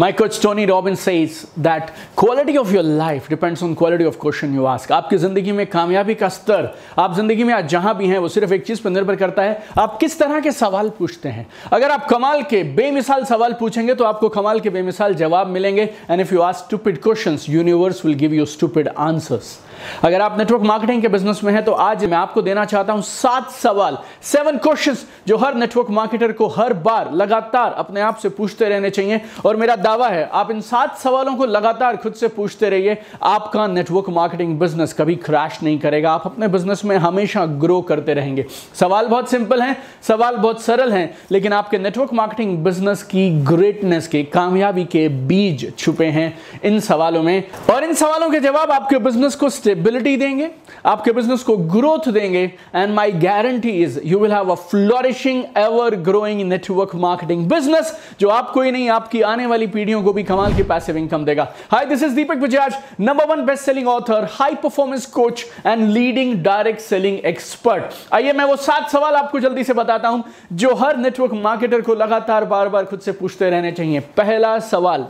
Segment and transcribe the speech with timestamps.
[0.00, 4.54] My coach Tony Robbins says that quality of your life depends on quality of question
[4.54, 4.90] you ask.
[4.90, 8.54] आपकी ज़िंदगी में कामयाबी का स्तर, आप ज़िंदगी में आज जहाँ भी हैं, वो सिर्फ़
[8.54, 12.06] एक चीज़ पर निर्भर करता है, आप किस तरह के सवाल पूछते हैं अगर आप
[12.10, 16.40] कमाल के बेमिसाल सवाल पूछेंगे तो आपको कमाल के बेमिसाल जवाब मिलेंगे and if you
[16.40, 19.58] ask stupid questions universe will give you stupid answers
[20.04, 23.02] अगर आप नेटवर्क मार्केटिंग के बिज़नेस में हैं तो आज मैं आपको देना चाहता हूँ
[23.02, 23.98] सात सवाल
[24.32, 28.90] सेवन क्वेश्चंस जो हर नेटवर्क मार्केटर को हर बार लगातार अपने आप से पूछते रहने
[28.90, 32.96] चाहिए, और मेरा दावा है, आप इन सात सवालों को लगातार खुद से पूछते रहिए।
[33.22, 38.14] आपका नेटवर्क मार्केटिंग बिज़नेस कभी क्रैश नहीं करेगा। आप अपने बिज़नेस में हमेशा ग्रो करते
[38.14, 38.44] रहेंगे।
[38.74, 44.06] सवाल बहुत सिंपल हैं, सवाल बहुत सरल हैं, लेकिन आपके नेटवर्क मार्केटिंग बिज़नेस की ग्रेटनेस
[44.08, 46.28] के, कामयाबी के बीज छुपे हैं
[46.64, 50.50] इन सवालों में। और इन सवालों के जवाब आपके बिज़नेस को स्टेबिलिटी देंगे,
[50.86, 52.44] आपके बिज़नेस को ग्रोथ देंगे।
[52.74, 58.28] And my guarantee is you will have a flourishing ever growing network marketing business जो
[58.30, 61.86] आपको ही नहीं, आपकी आने वाली पीढ़ियों को भी कमाल की पैसिव इनकम देगा। Hi
[61.86, 66.80] this is Deepak Bajaj number one best selling author high performance coach and leading direct
[66.80, 71.32] selling expert आइए मैं वो सात सवाल आपको जल्दी से बताता हूँ, जो हर नेटवर्क
[71.34, 75.06] मार्केटर को लगातार बार बार खुद से पूछते रहने चाहिए। पहला सवाल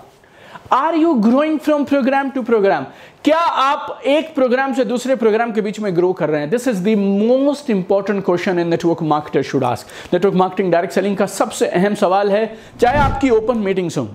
[0.72, 2.84] are you growing from program to program
[3.24, 6.50] क्या आप एक प्रोग्राम से दूसरे प्रोग्राम के बीच में ग्रो कर रहे हैं?
[6.50, 11.16] This is the most important question in network marketer should ask network marketing direct selling
[11.16, 14.08] का सबसे अहम सवाल है, चाहे आपकी ओपन मीटिंग्स हो।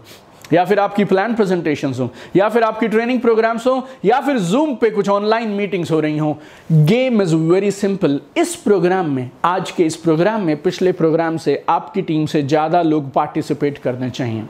[0.53, 4.75] या फिर आपकी प्लान प्रेजेंटेशन हो, या फिर आपकी ट्रेनिंग प्रोग्राम्स हो, या फिर जूम
[4.75, 6.37] पे कुछ ऑनलाइन मीटिंग्स हो रही हो।
[6.71, 11.63] गेम इज़ वेरी सिंपल इस प्रोग्राम में, आज के इस प्रोग्राम में, पिछले प्रोग्राम से
[11.69, 14.43] आपकी टीम से ज़्यादा लोग पार्टिसिपेट करने चाहिए।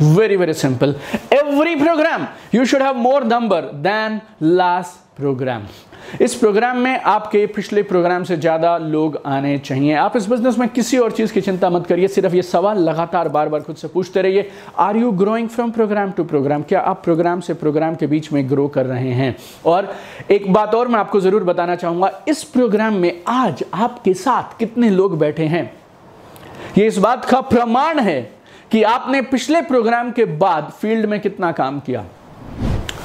[0.00, 0.92] Very very simple.
[1.36, 5.62] Every program, you should have more number than last program.
[6.22, 10.68] इस प्रोग्राम में आपके पिछले प्रोग्राम से ज़्यादा लोग आने चाहिए। आप इस बिज़नेस में
[10.68, 13.88] किसी और चीज़ की चिंता मत करिए, सिर्फ़ ये सवाल लगातार बार बार खुद से
[13.88, 18.06] पूछते रहिए। Are you growing from program to program क्या आप प्रोग्राम से प्रोग्राम के
[18.06, 19.36] बीच में ग्रो कर रहे हैं?
[19.66, 19.94] और
[20.30, 24.90] एक बात और मैं आपको ज़रूर बताना चाहूँगा, इस प्रोग्राम में आज आपके साथ कितने
[24.90, 25.70] लोग बैठे हैं?
[26.78, 28.20] ये इस बात का प्रमाण है
[28.72, 32.04] कि आपने पिछले प्रोग्राम के बाद फ़ील्ड में कितना काम किया।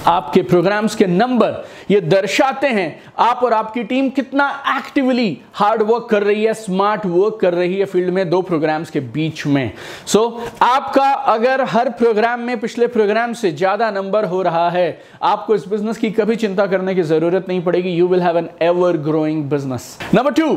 [0.08, 2.88] आपके प्रोग्राम्स के नंबर ये दर्शाते हैं
[3.19, 4.47] आप और आपकी टीम कितना
[4.78, 8.90] एक्टिवली हार्ड वर्क कर रही है स्मार्ट वर्क कर रही है फ़ील्ड में दो प्रोग्राम्स
[8.90, 9.72] के बीच में।
[10.08, 14.88] सो so, आपका अगर हर प्रोग्राम में पिछले प्रोग्राम से ज़्यादा नंबर हो रहा है
[15.24, 18.50] आपको इस बिज़नेस की कभी चिंता करने की ज़रूरत नहीं पड़ेगी you will have an
[18.62, 20.52] ever growing business number two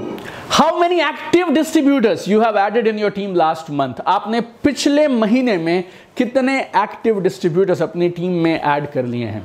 [0.51, 5.57] how many active distributors you have added in your team last month आपने पिछले महीने
[5.59, 5.84] में
[6.17, 9.36] कितने एक्टिव डिस्ट्रीब्यूटर्स अपनी टीम में ऐड कर लिए हैं?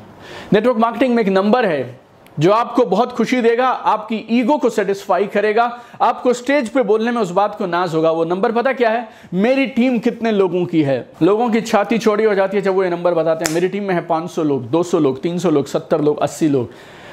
[0.53, 1.99] नेटवर्क मार्केटिंग में एक नंबर है,
[2.39, 7.21] जो आपको बहुत खुशी देगा, आपकी ईगो को सेटिस्फाई करेगा, आपको स्टेज पे बोलने में
[7.21, 9.09] उस बात को नाज होगा। वो नंबर पता क्या है?
[9.33, 11.09] मेरी टीम कितने लोगों की है?
[11.21, 13.83] लोगों की छाती चौड़ी हो जाती है जब वो ये नंबर बताते हैं। मेरी टीम
[13.83, 16.69] में है 500 लोग 200 लोग 300 लोग 70 लोग 80 लोग।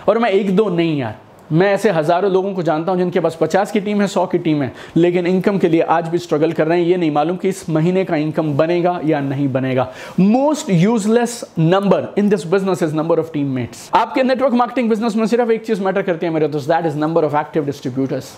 [0.08, 1.16] और मैं एक दो नहीं यार।
[1.53, 4.38] मैं ऐसे हज़ारों लोगों को जानता हूँ जिनके पास पचास की टीम है, सौ की
[4.38, 7.36] टीम है, लेकिन इनकम के लिए आज भी स्ट्रगल कर रहे हैं। ये नहीं मालूम
[7.36, 12.82] कि इस महीने का इनकम बनेगा या नहीं बनेगा। Most useless number in this business
[12.82, 13.58] is number of team
[13.94, 16.97] आपके नेटवर्क मार्केटिंग बिज़नेस में सिर्फ़ एक चीज़ मैटर करती है मेरे दोस्त that is
[16.98, 18.32] number of active distributors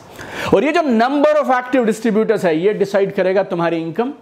[0.55, 4.13] और ये जो नंबर ऑफ़ एक्टिव डिस्ट्रीब्यूटर्स है, ये डिसाइड करेगा तुम्हारी इनकम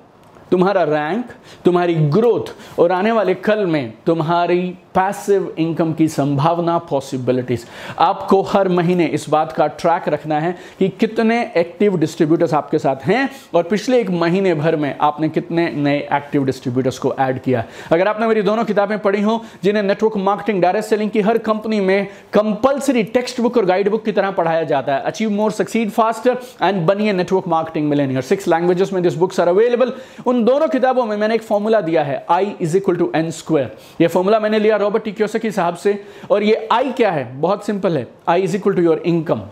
[0.51, 1.31] तुम्हारा रैंक
[1.65, 7.67] तुम्हारी ग्रोथ और आने वाले कल में तुम्हारी पैसिव इनकम की संभावना पॉसिबिलिटीज
[7.99, 13.05] आपको हर महीने इस बात का ट्रैक रखना है कि कितने एक्टिव डिस्ट्रीब्यूटर्स आपके साथ
[13.07, 17.65] हैं और पिछले एक महीने भर में आपने कितने नए एक्टिव डिस्ट्रीब्यूटर्स को ऐड किया.
[17.93, 21.81] अगर आपने मेरी दोनों किताबें पढ़ी हो, जिन्हें नेटवर्क मार्केटिंग डायरेक्ट सेलिंग की हर कंपनी
[21.81, 25.01] में कंपल्सरी टेक्स्ट बुक और गाइड बुक की तरह पढ़ाया जाता है.
[25.03, 29.49] Achieve more succeed faster and बनिए network marketing millionaire six languages में दिस बुक्स आर
[29.49, 29.93] अवेलेबल
[30.27, 33.77] उन दोनों किताबों में मैंने एक फॉर्मूला दिया है I is equal to N square
[34.01, 37.25] ये फॉर्मूला मैंने लिया रॉबर्ट के हिसाब से। और ये आई क्या है?
[37.41, 39.43] बहुत सिंपल है। I is equal to your income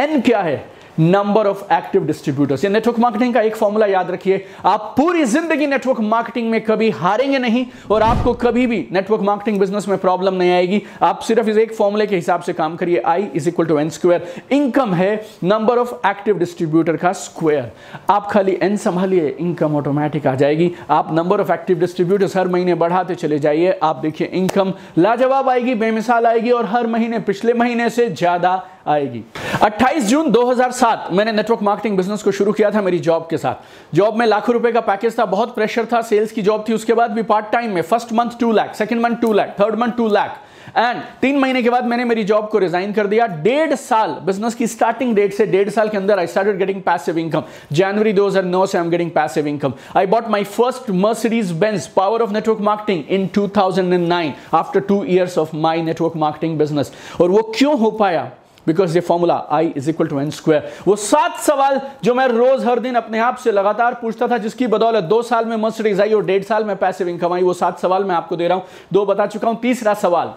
[0.00, 0.79] N क्या है?
[1.00, 6.00] Number of active distributors network marketing का एक फॉर्मूला याद रखिए। आप पूरी ज़िंदगी नेटवर्क
[6.00, 10.50] मार्केटिंग में कभी हारेंगे नहीं और आपको कभी भी नेटवर्क मार्केटिंग बिज़नेस में प्रॉब्लम नहीं
[10.52, 13.78] आएगी। आप सिर्फ़ इस एक फॉर्मूले के हिसाब से काम करिए। I is equal to
[13.78, 15.14] N square income है
[15.44, 17.70] नंबर ऑफ़ एक्टिव डिस्ट्रीब्यूटर का स्क्वायर
[18.10, 22.74] आप खाली एन संभालिए इनकम ऑटोमेटिक आ जाएगी। आप नंबर ऑफ़ एक्टिव डिस्ट्रीब्यूटर्स हर महीने
[22.74, 27.90] बढ़ाते चले जाइए। आप देखिए इनकम लाजवाब आएगी, बेमिसाल आएगी और हर महीने, पिछले महीने
[27.90, 29.22] से ज़्यादा आएगी।
[29.62, 33.94] 28 जून 2007 मैंने नेटवर्क मार्केटिंग बिज़नेस को शुरू किया था मेरी जॉब के साथ।
[33.94, 36.94] जॉब में लाखों रुपए का पैकेज था, बहुत प्रेशर था सेल्स की जॉब थी, उसके
[36.94, 39.92] बाद भी पार्ट टाइम में first month two lakh second month two lakh third month
[39.92, 40.38] two lakh
[40.76, 44.54] and तीन महीने के बाद मैंने मेरी जॉब को रिजाइन कर दिया। डेढ़ साल बिज़नेस
[44.54, 47.42] की स्टार्टिंग डेट से डेढ़ साल के अंदर I started getting passive income
[47.72, 52.22] January 2009 से I am getting passive income I bought my first Mercedes Benz power
[52.22, 57.42] of network marketing in 2009 after two years of my network marketing business और वो
[57.56, 58.30] क्यों हो पाया?
[58.70, 62.64] बिकॉज़ ये formula I is equal to N square वो सात सवाल जो मैं रोज
[62.66, 66.12] हर दिन अपने आप से लगातार पूछता था, जिसकी बदौलत दो साल में मर्सिडीज आई
[66.12, 68.64] और डेढ़ साल में पैसिव इनकम आई, वो सात सवाल मैं आपको दे रहा हूँ।
[68.92, 70.32] दो बता चुका हूँ। तीसरा सवाल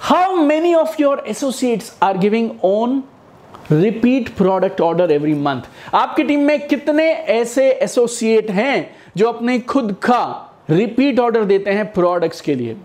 [0.00, 3.02] how many of your associates are giving on
[3.72, 9.92] repeat product order every month आपकी टीम में कितने ऐसे एसोसिएट हैं जो अपने खुद
[10.02, 10.24] का
[10.70, 12.76] रिपीट ऑर्डर देते हैं प्रोडक्ट्स के लिए?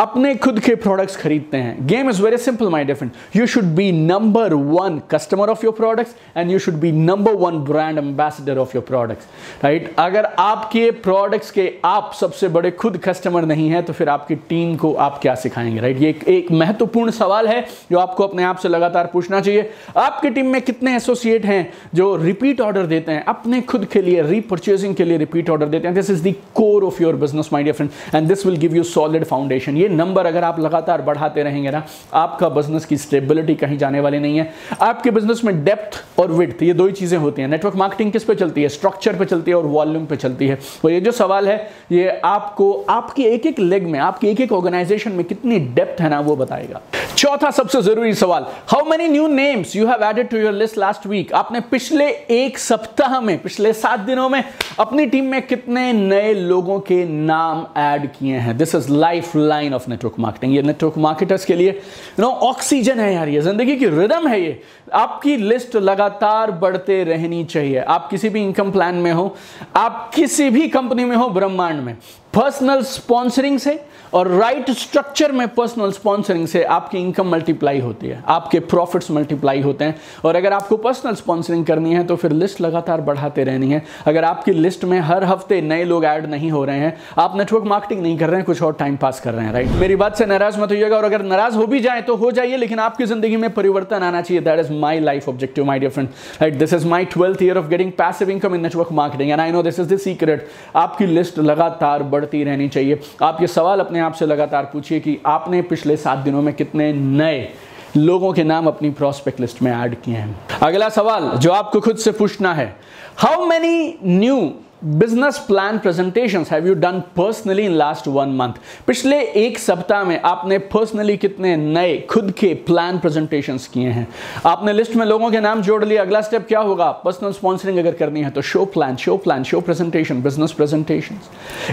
[0.00, 3.90] अपने खुद के प्रोडक्ट्स खरीदते हैं। Game is very simple my different you should be
[3.92, 8.72] number one customer of your products and you should be number one brand ambassador of
[8.74, 9.26] your products
[9.64, 14.34] right अगर आपके प्रोडक्ट्स के आप सबसे बड़े खुद कस्टमर नहीं है तो फिर आपकी
[14.48, 17.60] टीम को आप क्या सिखाएँगे राइट ये एक, महत्वपूर्ण सवाल है
[17.90, 22.14] जो आपको अपने आप से लगातार पूछना चाहिए। आपकी टीम में कितने एसोसिएट हैं जो
[22.16, 23.24] रिपीट ऑर्डर देते हैं?
[23.24, 26.84] अपने खुद के लिए रीपर्चेसिंग के लिए रिपीट ऑर्डर देते हैं। This is the core
[26.84, 30.44] of your business my dear friend and this will give you solid foundation number अगर
[30.44, 31.82] आप लगातार बढ़ाते रहेंगे ना,
[32.14, 36.62] आपका बिज़नेस की स्टेबिलिटी कहीं जाने वाली नहीं है। आपके बिज़नेस में डेप्थ और विड्थ
[36.62, 38.68] ये दो ही चीज़ें होती हैं। नेटवर्क मार्केटिंग किस पे चलती है?
[38.68, 41.58] स्ट्रक्चर पे चलती है और वॉल्यूम पे चलती है। और ये जो सवाल है,
[41.92, 46.08] ये आपको, आपके एक एक लेग में, आपकी एक एक ऑर्गेनाइजेशन में कितनी डेप्थ है
[46.10, 46.80] ना, वो बताएगा।
[47.16, 51.06] चौथा सबसे ज़रूरी सवाल how many new names you have added to your list last
[51.06, 54.42] week आपने पिछले एक सप्ताह में, पिछले सात दिनों में
[54.80, 58.56] अपनी टीम में कितने नए लोगों के नाम ऐड किए हैं?
[58.58, 63.00] This is life line of network marketing ये नेटवर्क मार्केटर्स के लिए यू नो ऑक्सीजन
[63.00, 64.60] है यार ये, ज़िंदगी की रिदम है ये।
[64.94, 69.34] आपकी लिस्ट लगातार बढ़ते रहनी चाहिए। आप किसी भी इनकम प्लान में हो,
[69.76, 71.96] आप किसी भी कंपनी में हो, ब्रह्मांड में।
[72.38, 73.80] पर्सनल स्पॉन्सरिंग से
[74.14, 79.10] और राइट right स्ट्रक्चर में पर्सनल स्पॉन्सरिंग से आपकी इनकम मल्टीप्लाई होती है, आपके प्रॉफिट्स
[79.10, 79.94] मल्टीप्लाई होते हैं।
[80.24, 84.24] और अगर आपको पर्सनल स्पॉन्सरिंग करनी है तो फिर लिस्ट लगातार बढ़ाते रहनी है। अगर
[84.24, 88.02] आपकी लिस्ट में हर हफ़्ते नए लोग ऐड नहीं हो रहे हैं, आप नेटवर्क मार्केटिंग
[88.02, 90.26] नहीं कर रहे हैं, कुछ और टाइम पास कर रहे हैं राइट मेरी बात से
[90.26, 93.36] नाराज़ मत होइएगा, और अगर नाराज़ हो भी जाए तो हो जाइए, लेकिन आपकी ज़िंदगी
[93.36, 96.08] में परिवर्तन आना चाहिए। That is my life objective my dear friend
[96.40, 99.52] right this is my twelfth year of getting passive income in network marketing and I
[99.52, 104.00] know this is the secret आपकी लिस्ट लगातार बढ़ती रहनी चाहिए। आप ये सवाल अपने
[104.00, 107.48] आप से लगातार पूछिए कि आपने पिछले सात दिनों में कितने नए
[107.96, 110.36] लोगों के नाम अपनी प्रोस्पेक्ट लिस्ट में ऐड किए हैं?
[110.62, 112.76] अगला सवाल जो आपको खुद से पूछना है
[113.16, 114.36] how many new
[114.84, 118.52] business plan presentation have you done personally in last one month
[118.86, 124.06] पिछले एक सप्ताह में आपने पर्सनली कितने नए, खुद के प्लान प्रेजेंटेशन किए हैं?
[124.46, 126.90] आपने लिस्ट में लोगों के नाम जोड़ लिए, अगला स्टेप क्या होगा?
[127.04, 131.18] पर्सनल स्पॉन्सरिंग अगर करनी है तो show plan show plan show presentation business presentation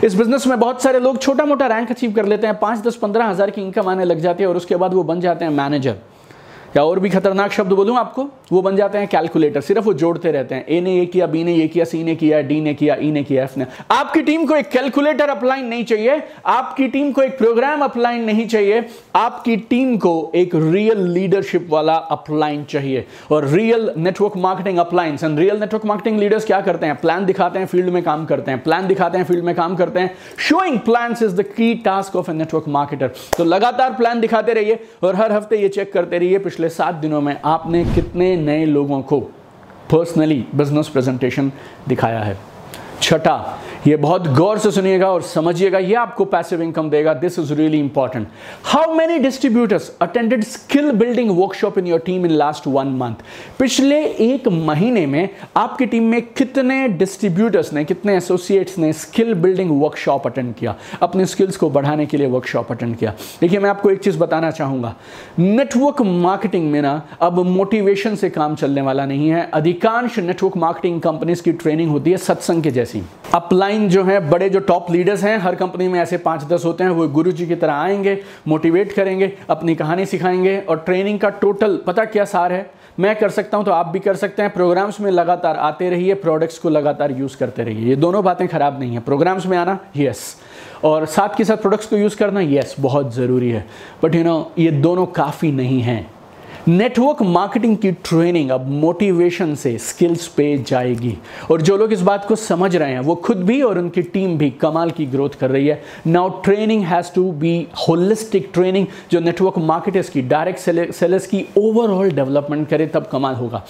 [0.04, 2.96] इस बिज़नेस में बहुत सारे लोग छोटा मोटा रैंक अचीव कर लेते हैं, पाँच दस
[2.96, 5.52] पंद्रह हज़ार की इनकम आने लग जाती है और उसके बाद वो बन जाते हैं
[5.52, 5.96] मैनेजर
[6.76, 10.32] या और भी खतरनाक शब्द बोलूँ आपको, वो बन जाते हैं कैलकुलेटर सिर्फ़ वो जोड़ते
[10.32, 12.74] रहते हैं। ए ने ये किया बी ने ये किया सी ने किया डी ने
[12.74, 16.88] किया ई ने किया एफ़ ने। आपकी टीम को एक कैलकुलेटर अपलाइन नहीं चाहिए, आपकी
[16.88, 18.84] टीम को एक प्रोग्राम अपलाइन नहीं चाहिए,
[19.16, 25.40] आपकी टीम को एक रियल लीडरशिप वाला अपलाइन चाहिए। और real network marketing uplines and
[25.40, 26.96] real network marketing leaders क्या करते हैं?
[26.96, 30.00] प्लान दिखाते हैं फ़ील्ड में काम करते हैं। प्लान दिखाते हैं फ़ील्ड में काम करते
[30.00, 34.54] हैं। Showing plan is the key task of a network marketer तो लगातार प्लान दिखाते
[34.54, 38.36] रहिए, और हर हफ़्ते ये चेक करते रहिए, पिछले पिछले सात दिनों में आपने कितने
[38.38, 39.20] नए लोगों को
[39.92, 41.52] पर्सनली बिज़नेस प्रेजेंटेशन
[41.88, 42.38] दिखाया है?
[43.02, 43.36] छठा
[43.88, 47.80] ये बहुत गौर से सुनिएगा और समझिएगा, ये आपको पैसिव इनकम देगा। This is really
[47.80, 48.28] important
[48.66, 53.16] how many distributors attended skill building workshop in your team in last one month
[53.60, 59.82] पिछले एक महीने में आपकी टीम में कितने डिस्ट्रीब्यूटर्स ने, कितने एसोसिएट्स ने स्किल बिल्डिंग
[59.82, 60.76] वर्कशॉप अटेंड किया?
[61.02, 64.52] अपने स्किल्स को बढ़ाने के लिए वर्कशॉप अटेंड किया। देखिए, मैं आपको एक चीज़ बताना
[64.52, 64.94] चाहूँगा।
[65.40, 71.00] नेटवर्क मार्केटिंग में ना अब मोटिवेशन से काम चलने वाला नहीं है। अधिकांश नेटवर्क मार्केटिंग
[71.02, 74.92] कंपनीज़ की ट्रेनिंग होती है सत्संग के जैसी। अपलाइन ऑनलाइन जो है, बड़े जो टॉप
[74.92, 77.74] लीडर्स हैं, हर कंपनी में ऐसे पाँच दस होते हैं, वो गुरु जी की तरह
[77.74, 78.18] आएँगे
[78.48, 82.70] मोटिवेट करेंगे, अपनी कहानी सिखाएँगे और ट्रेनिंग का टोटल पता क्या सार है?
[83.00, 86.14] मैं कर सकता हूँ तो आप भी कर सकते हैं। प्रोग्राम्स में लगातार आते रहिए
[86.14, 89.78] प्रोडक्ट्स को लगातार यूज़ करते रहिए। ये दोनों बातें खराब नहीं है। प्रोग्राम्स में आना
[89.98, 90.36] यस
[90.84, 93.66] और साथ के साथ प्रोडक्ट्स को यूज़ करना यस बहुत ज़रूरी है।
[94.04, 96.15] बट यू नो ये दोनों काफ़ी नहीं हैं।
[96.68, 101.18] नेटवर्क मार्केटिंग की ट्रेनिंग अब मोटिवेशन से स्किल्स पे जाएगी।
[101.52, 104.38] और जो लोग इस बात को समझ रहे हैं, वो खुद भी और उनकी टीम
[104.38, 109.20] भी कमाल की ग्रोथ कर रही है। Now training has to be holistic training जो
[109.20, 110.60] नेटवर्क मार्केटर्स की डायरेक्ट
[110.94, 113.66] सेलर्स की ओवरऑल डेवलपमेंट करे, तब कमाल होगा।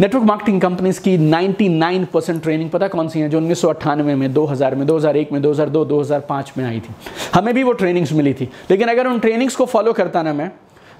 [0.00, 4.14] नेटवर्क मार्केटिंग कंपनीज़ की 99 परसेंट ट्रेनिंग पता कौन सी है, जो उन्नीस सौ अट्ठानवे
[4.14, 6.94] में 2000 में 2001 में 2002 2005 में आई थी।
[7.34, 10.50] हमें भी वो ट्रेनिंग्स मिली थी। लेकिन अगर उन ट्रेनिंग्स को फॉलो करता ना मैं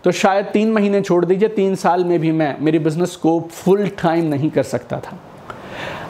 [0.05, 3.87] तो शायद तीन महीने छोड़ दीजिए, तीन साल में भी मैं, मेरी बिज़नेस को फुल
[3.89, 5.19] टाइम नहीं कर सकता था।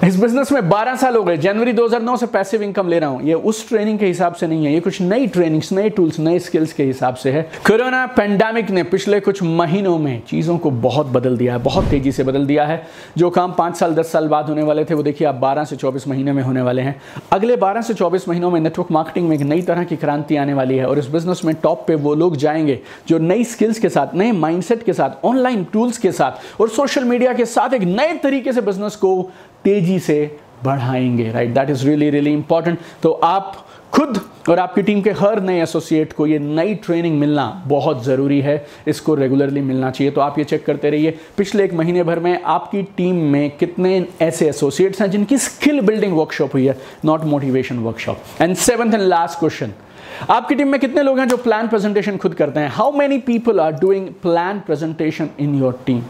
[0.02, 3.22] इस बिज़नेस में 12 साल हो गए। जनवरी 2009 से पैसिव इनकम ले रहा हूँ।
[3.22, 6.38] ये उस ट्रेनिंग के हिसाब से नहीं है। ये कुछ नई ट्रेनिंग्स नए टूल्स नए
[6.38, 11.06] स्किल्स के हिसाब से है। कोरोना पेंडेमिक ने पिछले कुछ महीनों में चीज़ों को बहुत
[11.06, 12.86] बदल दिया है, बहुत तेज़ी से बदल दिया है।
[13.18, 15.76] जो काम पाँच साल, दस साल बाद होने वाले थे, वो देखिए आप बारह से
[15.76, 17.00] चौबीस महीने में होने वाले हैं।
[17.32, 20.54] अगले बारह से चौबीस महीनों में नेटवर्क मार्केटिंग में एक नई तरह की क्रांति आने
[20.54, 23.88] वाली है और इस बिज़नेस में टॉप पे वो लोग जाएँगे जो नई स्किल्स के
[23.88, 27.82] साथ, नए माइंडसेट के साथ ऑनलाइन टूल्स के साथ और सोशल मीडिया के साथ एक
[27.82, 29.30] नए तरीके से बिज़नेस को
[29.64, 35.00] तेज़ी से बढ़ाएँगे right that is really really important तो आप खुद और आपकी टीम
[35.02, 39.90] के हर नए एसोसिएट को ये नई ट्रेनिंग मिलना बहुत ज़रूरी है। इसको रेगुलरली मिलना
[39.90, 43.50] चाहिए। तो आप ये चेक करते रहिए। पिछले एक महीने भर में आपकी टीम में
[43.50, 48.94] कितने ऐसे एसोसिएट्स हैं जिनकी स्किल बिल्डिंग वर्कशॉप हुई है not motivation workshop and seventh
[48.94, 49.72] and last question
[50.30, 52.68] आपकी टीम में कितने लोग हैं जो प्लान प्रेजेंटेशन खुद करते हैं?
[52.68, 56.02] How many people are doing plan presentation in your team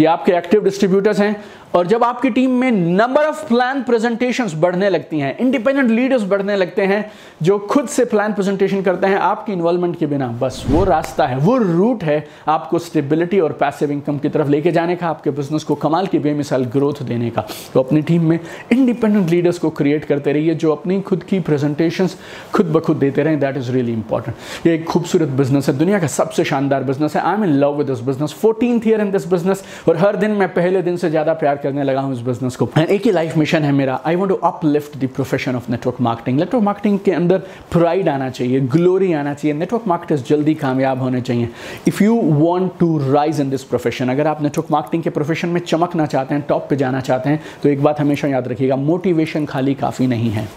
[0.00, 1.36] ये आपके एक्टिव डिस्ट्रीब्यूटर्स हैं।
[1.74, 6.56] और जब आपकी टीम में नंबर ऑफ़ प्लान प्रेजेंटेशन बढ़ने लगती हैं इंडिपेंडेंट लीडर्स बढ़ने
[6.56, 7.10] लगते हैं,
[7.42, 11.36] जो खुद से प्लान प्रेजेंटेशन करते हैं, आपकी इन्वॉल्वमेंट के बिना बस वो रास्ता है,
[11.38, 15.64] वो रूट है आपको स्टेबिलिटी और पैसिव इनकम की तरफ़ लेके जाने का, आपके बिज़नेस
[15.64, 18.38] को कमाल की बेमिसाल ग्रोथ देने का। तो अपनी टीम में
[18.72, 22.08] इंडिपेंडेंट लीडर्स को क्रिएट करते रहिए, जो अपनी खुद की प्रेजेंटेशन
[22.54, 25.98] खुद ब खुद देते रहें दैट इज़ रियली इंपॉर्टेंट ये एक खूबसूरत बिज़नेस है, दुनिया
[25.98, 29.10] का सबसे शानदार बिज़नेस है। I am in love with this business fourteen year in
[29.10, 32.20] this business और हर दिन मैं पहले दिन से ज़्यादा प्यार करने लगा हूँ इस
[32.20, 35.70] बिज़नेस को। एक ही लाइफ मिशन है मेरा। I want to uplift the profession of
[35.70, 37.38] network marketing network marketing के अंदर
[37.72, 41.48] प्राइड आना चाहिए ग्लोरी आना चाहिए। नेटवर्क मार्केटर्स जल्दी कामयाब होने चाहिए।
[41.88, 45.60] If you want to rise in this profession अगर आप नेटवर्क मार्केटिंग के प्रोफेशन में
[45.60, 49.46] चमकना चाहते हैं टॉप पे जाना चाहते हैं तो एक बात हमेशा याद रखिएगा मोटिवेशन
[49.46, 50.48] खाली काफ़ी नहीं है।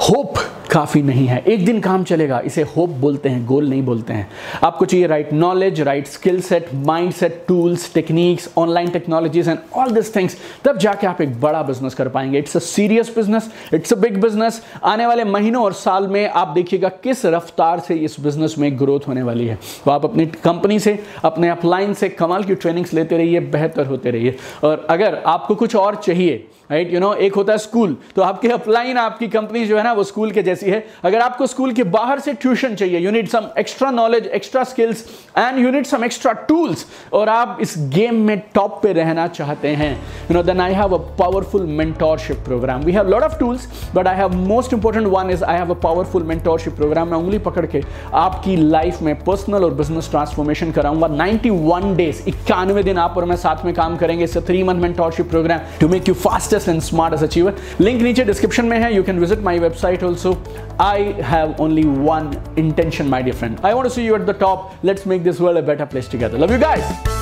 [0.00, 0.34] होप
[0.76, 4.28] काफ़ी नहीं है। एक दिन काम चलेगा, इसे होप बोलते हैं गोल नहीं बोलते हैं।
[4.64, 9.90] आपको चाहिए right knowledge right skill set mind set tools techniques online technologies and all
[9.90, 13.92] this things तब जाके आप एक बड़ा बिज़नेस कर पाएँगे। It's a serious business it's
[13.92, 18.16] a big business आने वाले महीनों और साल में आप देखिएगा किस रफ्तार से इस
[18.20, 22.44] बिज़नेस में ग्रोथ होने वाली है। तो आप अपनी कंपनी से, अपने अपलाइन से कमाल
[22.44, 27.00] की ट्रेनिंग्स लेते रहिए, बेहतर होते रहिए। और अगर आपको कुछ और चाहिए राइट यू
[27.00, 30.30] नो एक होता है स्कूल तो आपके अपलाइन आपकी कंपनी जो है ना, वो स्कूल
[30.30, 33.90] के जैसी है। अगर आपको स्कूल के बाहर से ट्यूशन चाहिए you need some extra
[33.90, 35.04] knowledge extra skills
[35.38, 39.68] and you need some extra tools और आप इस गेम में टॉप पे रहना चाहते
[39.70, 43.68] हैं। You know then I have a powerful mentorship program we have lot of tools
[43.94, 47.38] but I have most important one is I have a powerful mentorship program मैं उंगली
[47.40, 47.82] पकड़ के
[48.16, 53.36] आपकी लाइफ में पर्सनल और बिज़नेस ट्रांसफॉर्मेशन कराऊँगा। 91 days इक्यानवे दिन आप और मैं
[53.36, 57.24] साथ में काम करेंगे। It's three month mentorship program to make you fastest and smartest
[57.24, 60.32] achiever link नीचे डिस्क्रिप्शन में है। You can visit my website also
[60.78, 63.58] I have only one intention, my dear friend.
[63.62, 64.74] I want to see you at the top.
[64.82, 66.38] Let's make this world a better place together.
[66.38, 67.15] Love you guys.